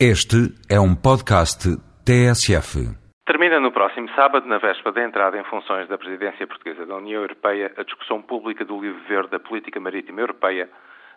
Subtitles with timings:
[0.00, 1.70] Este é um podcast
[2.04, 2.82] TSF.
[3.24, 7.22] Termina no próximo sábado, na véspera da entrada em funções da presidência portuguesa da União
[7.22, 10.68] Europeia, a discussão pública do livro verde da política marítima europeia,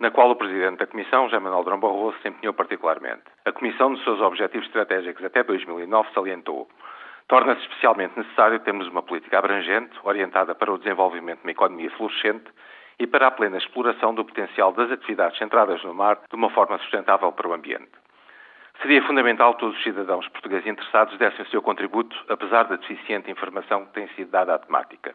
[0.00, 3.24] na qual o presidente da Comissão, José Manuel Durão Barroso, se empenhou particularmente.
[3.44, 6.66] A Comissão, nos seus objetivos estratégicos até 2009, salientou
[7.28, 12.50] Torna-se especialmente necessário termos uma política abrangente, orientada para o desenvolvimento de uma economia florescente
[12.98, 16.78] e para a plena exploração do potencial das atividades centradas no mar de uma forma
[16.78, 18.01] sustentável para o ambiente.
[18.80, 23.30] Seria fundamental que todos os cidadãos portugueses interessados dessem o seu contributo, apesar da deficiente
[23.30, 25.14] informação que tem sido dada à temática.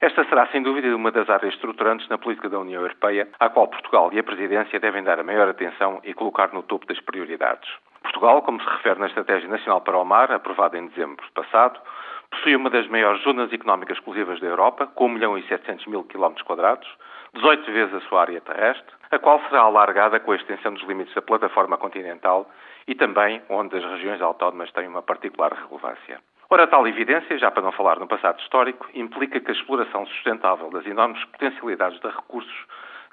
[0.00, 3.66] Esta será, sem dúvida, uma das áreas estruturantes na política da União Europeia, à qual
[3.66, 7.68] Portugal e a Presidência devem dar a maior atenção e colocar no topo das prioridades.
[8.02, 11.80] Portugal, como se refere na Estratégia Nacional para o Mar, aprovada em dezembro passado,
[12.30, 16.04] possui uma das maiores zonas económicas exclusivas da Europa, com 1 milhão e 700 mil
[16.04, 16.88] quilómetros quadrados,
[17.34, 21.14] 18 vezes a sua área terrestre, a qual será alargada com a extensão dos limites
[21.14, 22.50] da plataforma continental
[22.86, 26.20] e também onde as regiões autónomas têm uma particular relevância.
[26.48, 30.70] Ora, tal evidência, já para não falar no passado histórico, implica que a exploração sustentável
[30.70, 32.66] das enormes potencialidades de recursos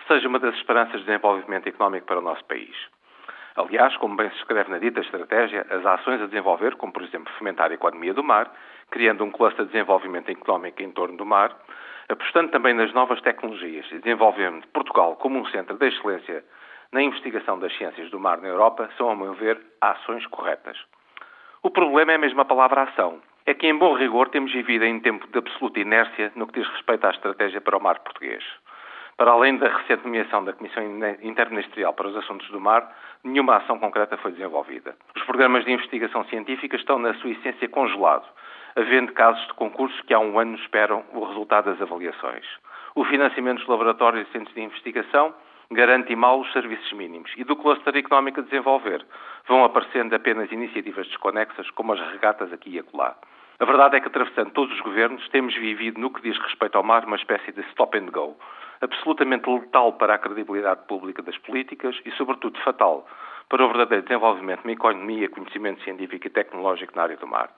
[0.07, 2.75] seja uma das esperanças de desenvolvimento económico para o nosso país.
[3.55, 7.31] Aliás, como bem se escreve na dita estratégia, as ações a desenvolver, como por exemplo
[7.37, 8.51] fomentar a economia do mar,
[8.89, 11.55] criando um cluster de desenvolvimento económico em torno do mar,
[12.09, 16.43] apostando também nas novas tecnologias e desenvolvendo Portugal como um centro de excelência
[16.91, 20.77] na investigação das ciências do mar na Europa, são, a meu ver, ações corretas.
[21.61, 23.21] O problema é mesmo a palavra ação.
[23.45, 26.69] É que, em bom rigor, temos vivido em tempo de absoluta inércia no que diz
[26.69, 28.43] respeito à estratégia para o mar português.
[29.23, 30.83] Para além da recente nomeação da Comissão
[31.21, 32.93] Interministerial para os Assuntos do Mar,
[33.23, 34.97] nenhuma ação concreta foi desenvolvida.
[35.15, 38.27] Os programas de investigação científica estão, na sua essência, congelados,
[38.75, 42.45] havendo casos de concurso que há um ano esperam o resultado das avaliações.
[42.95, 45.33] O financiamento dos laboratórios e centros de investigação
[45.71, 49.05] garante mal os serviços mínimos e do cluster económico a desenvolver
[49.47, 53.15] vão aparecendo apenas iniciativas desconexas como as regatas aqui e acolá.
[53.59, 56.83] A verdade é que, atravessando todos os governos, temos vivido, no que diz respeito ao
[56.83, 58.35] mar, uma espécie de stop and go,
[58.81, 63.07] absolutamente letal para a credibilidade pública das políticas e, sobretudo, fatal
[63.49, 67.49] para o verdadeiro desenvolvimento de uma economia, conhecimento científico e tecnológico na área do mar.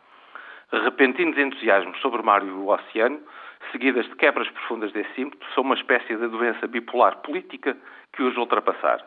[0.72, 3.22] Repentinos entusiasmos sobre o mar e o oceano,
[3.72, 7.78] seguidas de quebras profundas desse ímpeto, são uma espécie de doença bipolar política
[8.14, 9.00] que os ultrapassar.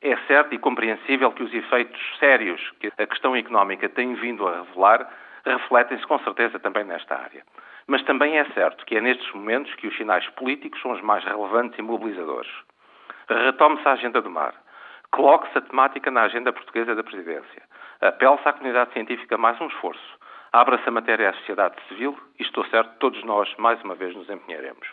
[0.00, 4.62] É certo e compreensível que os efeitos sérios que a questão económica tem vindo a
[4.62, 5.08] revelar
[5.44, 7.44] refletem-se com certeza também nesta área.
[7.86, 11.24] Mas também é certo que é nestes momentos que os sinais políticos são os mais
[11.24, 12.50] relevantes e mobilizadores.
[13.28, 14.54] Retome-se a agenda do mar.
[15.10, 17.62] Coloque-se a temática na agenda portuguesa da Presidência.
[18.00, 20.18] Apele-se à comunidade científica mais um esforço.
[20.52, 24.28] Abra-se a matéria à sociedade civil e estou certo, todos nós mais uma vez nos
[24.30, 24.86] empenharemos.